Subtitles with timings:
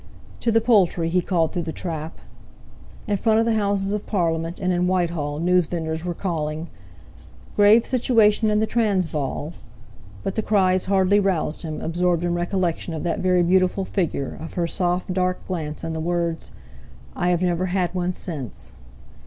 [0.39, 2.17] "To the Poultry," he called through the trap.
[3.05, 6.69] In front of the Houses of Parliament and in Whitehall, newsvendors were calling,
[7.55, 9.53] "Grave situation in the Transvaal!"
[10.23, 14.53] but the cries hardly roused him, absorbed in recollection of that very beautiful figure, of
[14.53, 16.49] her soft dark glance, and the words:
[17.15, 18.71] "I have never had one since."